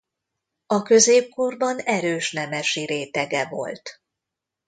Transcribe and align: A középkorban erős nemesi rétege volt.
A 0.65 0.81
középkorban 0.81 1.77
erős 1.79 2.31
nemesi 2.31 2.85
rétege 2.85 3.45
volt. 3.47 4.01